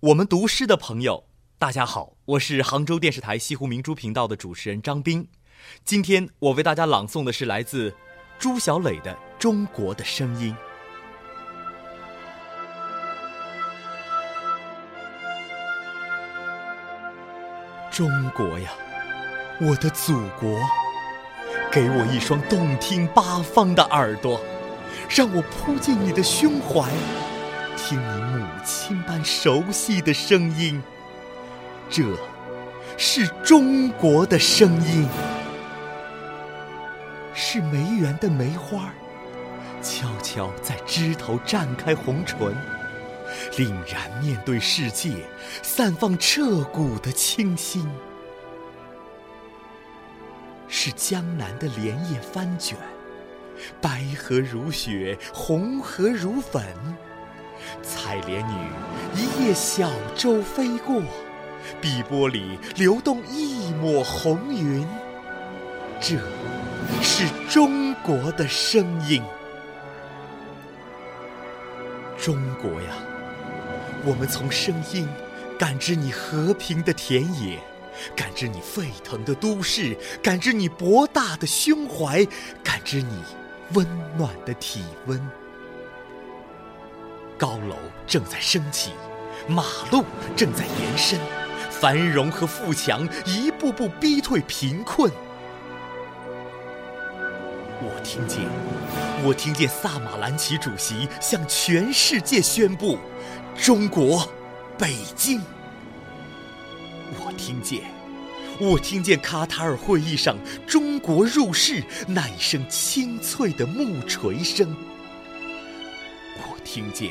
[0.00, 1.24] 我们读诗的朋友，
[1.58, 5.28] 大家好，我是杭州电视台西湖明珠频道的主持人张斌。
[5.84, 7.94] 今天我为大家朗诵的是来自
[8.38, 10.56] 朱小磊的《中国的声音》。
[17.94, 18.70] 中国呀，
[19.60, 20.58] 我的祖国，
[21.70, 24.40] 给我一双动听八方的耳朵，
[25.10, 26.90] 让我扑进你的胸怀。
[27.82, 30.80] 听你母亲般熟悉的声音，
[31.88, 32.04] 这
[32.96, 35.08] 是中国的声音，
[37.34, 38.92] 是梅园的梅花，
[39.82, 42.54] 悄悄在枝头绽开红唇，
[43.52, 45.12] 凛然面对世界，
[45.62, 47.90] 散放彻骨的清新，
[50.68, 52.76] 是江南的莲叶翻卷，
[53.80, 56.62] 白荷如雪，红荷如粉。
[57.82, 58.54] 采莲女
[59.14, 61.02] 一叶小舟飞过，
[61.80, 64.86] 碧波里流动一抹红云。
[66.00, 66.16] 这
[67.02, 69.22] 是中国的声音，
[72.18, 72.88] 中国呀！
[74.06, 75.06] 我们从声音
[75.58, 77.58] 感知你和平的田野，
[78.16, 82.26] 感知你沸腾的都市，感知你博大的胸怀，
[82.64, 83.22] 感知你
[83.74, 85.20] 温暖的体温。
[87.40, 88.90] 高楼正在升起，
[89.48, 90.04] 马路
[90.36, 91.18] 正在延伸，
[91.70, 95.10] 繁荣和富强一步步逼退贫困。
[97.82, 98.40] 我听见，
[99.24, 102.98] 我听见萨马兰奇主席向全世界宣布
[103.56, 104.30] ：“中国，
[104.76, 105.40] 北京。”
[107.18, 107.84] 我听见，
[108.60, 110.36] 我听见卡塔尔会议上
[110.68, 114.76] “中国入世”那一声清脆的木锤声。
[116.72, 117.10] 听见。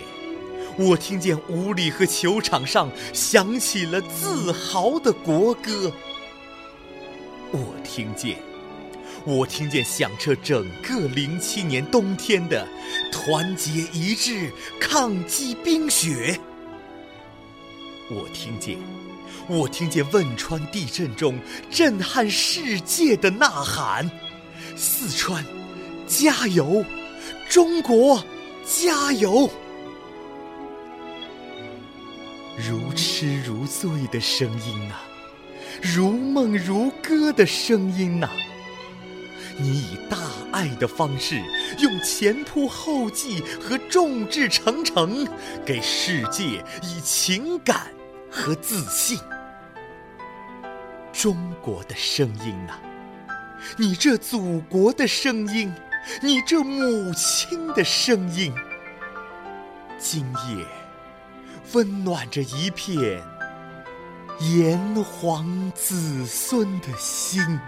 [0.77, 5.91] 我听见屋里和球场上响起了自豪的国歌。
[7.51, 8.37] 我听见，
[9.25, 12.65] 我听见响彻整个零七年冬天的
[13.11, 14.49] 团结一致
[14.79, 16.39] 抗击冰雪。
[18.09, 18.77] 我听见，
[19.49, 21.37] 我听见汶川地震中
[21.69, 24.09] 震撼世界的呐喊：
[24.77, 25.43] 四川，
[26.07, 26.85] 加油！
[27.49, 28.23] 中国，
[28.69, 29.49] 加油！
[32.55, 34.93] 如痴如醉的声音呐，
[35.81, 38.29] 如梦如歌的声音呐，
[39.57, 40.19] 你以大
[40.51, 41.41] 爱的方式，
[41.79, 45.27] 用前仆后继和众志成城，
[45.65, 47.87] 给世界以情感
[48.29, 49.17] 和自信。
[51.11, 52.79] 中国的声音呐，
[53.77, 55.73] 你这祖国的声音，
[56.21, 58.53] 你这母亲的声音，
[59.97, 60.65] 今夜。
[61.73, 63.21] 温暖着一片
[64.39, 67.59] 炎黄子孙的心。